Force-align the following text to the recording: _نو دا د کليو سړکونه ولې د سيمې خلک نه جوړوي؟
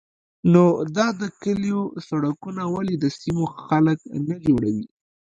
_نو 0.51 0.65
دا 0.95 1.07
د 1.21 1.23
کليو 1.43 1.81
سړکونه 2.07 2.63
ولې 2.75 2.95
د 3.03 3.05
سيمې 3.19 3.45
خلک 3.65 3.99
نه 4.27 4.35
جوړوي؟ 4.45 4.87